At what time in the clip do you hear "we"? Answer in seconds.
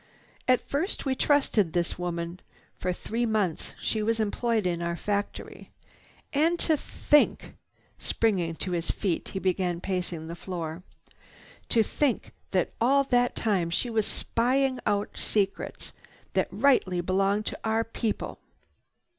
1.05-1.13